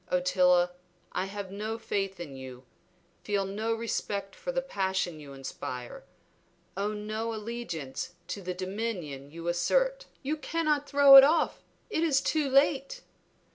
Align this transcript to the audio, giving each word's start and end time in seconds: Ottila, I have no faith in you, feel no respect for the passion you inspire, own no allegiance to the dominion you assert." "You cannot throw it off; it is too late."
Ottila, 0.11 0.71
I 1.11 1.25
have 1.25 1.51
no 1.51 1.77
faith 1.77 2.19
in 2.19 2.35
you, 2.35 2.65
feel 3.23 3.45
no 3.45 3.71
respect 3.75 4.35
for 4.35 4.51
the 4.51 4.63
passion 4.63 5.19
you 5.19 5.33
inspire, 5.33 6.05
own 6.75 7.05
no 7.05 7.35
allegiance 7.35 8.15
to 8.29 8.41
the 8.41 8.55
dominion 8.55 9.29
you 9.29 9.47
assert." 9.47 10.07
"You 10.23 10.37
cannot 10.37 10.89
throw 10.89 11.17
it 11.17 11.23
off; 11.23 11.61
it 11.91 12.01
is 12.03 12.19
too 12.19 12.49
late." 12.49 13.01